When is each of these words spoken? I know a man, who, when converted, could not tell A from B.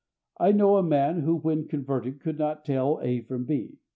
I 0.39 0.51
know 0.51 0.77
a 0.77 0.81
man, 0.81 1.19
who, 1.19 1.35
when 1.37 1.67
converted, 1.67 2.21
could 2.21 2.39
not 2.39 2.65
tell 2.65 2.99
A 3.03 3.21
from 3.21 3.45
B. 3.45 3.77